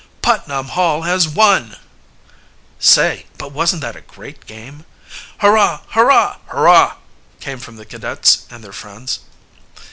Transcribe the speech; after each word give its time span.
"Putnam 0.23 0.69
Hall 0.69 1.03
has 1.03 1.27
won!" 1.29 1.77
"Say, 2.79 3.27
but 3.37 3.51
wasn't 3.51 3.83
that 3.83 3.95
a 3.95 4.01
great 4.01 4.47
game?" 4.47 4.83
"Hurrah! 5.41 5.81
hurrah! 5.89 6.37
hurrah!" 6.47 6.95
came 7.39 7.59
from 7.59 7.75
the 7.75 7.85
cadets 7.85 8.45
and 8.49 8.63
their 8.63 8.73
friends. 8.73 9.19